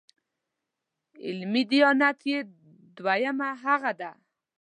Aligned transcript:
علمي 1.25 1.63
دیانت 1.71 2.19
یې 2.31 2.39
دویمه 2.97 3.49
هغه 3.63 3.91
ده. 3.99 4.11